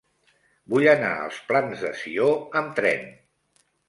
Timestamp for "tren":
2.81-3.05